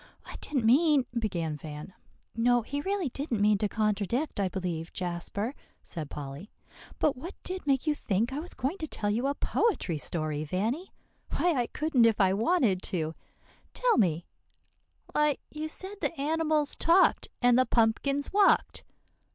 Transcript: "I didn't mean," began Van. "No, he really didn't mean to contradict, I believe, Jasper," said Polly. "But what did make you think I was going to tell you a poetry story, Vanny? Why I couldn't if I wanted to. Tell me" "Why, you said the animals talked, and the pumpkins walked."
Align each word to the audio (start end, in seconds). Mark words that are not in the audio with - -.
"I 0.25 0.33
didn't 0.41 0.65
mean," 0.65 1.05
began 1.13 1.57
Van. 1.57 1.93
"No, 2.35 2.63
he 2.63 2.81
really 2.81 3.09
didn't 3.09 3.39
mean 3.39 3.59
to 3.59 3.67
contradict, 3.69 4.39
I 4.39 4.49
believe, 4.49 4.91
Jasper," 4.91 5.53
said 5.83 6.09
Polly. 6.09 6.49
"But 6.97 7.15
what 7.15 7.35
did 7.43 7.67
make 7.67 7.85
you 7.85 7.93
think 7.93 8.33
I 8.33 8.39
was 8.39 8.55
going 8.55 8.79
to 8.79 8.87
tell 8.87 9.11
you 9.11 9.27
a 9.27 9.35
poetry 9.35 9.99
story, 9.99 10.43
Vanny? 10.43 10.91
Why 11.37 11.53
I 11.53 11.67
couldn't 11.67 12.05
if 12.05 12.19
I 12.19 12.33
wanted 12.33 12.81
to. 12.81 13.13
Tell 13.75 13.99
me" 13.99 14.25
"Why, 15.11 15.37
you 15.51 15.67
said 15.67 15.97
the 16.01 16.19
animals 16.19 16.75
talked, 16.75 17.27
and 17.39 17.55
the 17.59 17.67
pumpkins 17.67 18.33
walked." 18.33 18.83